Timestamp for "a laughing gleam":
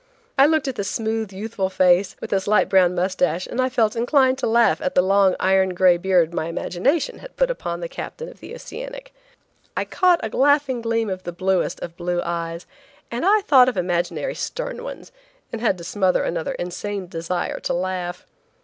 10.25-11.07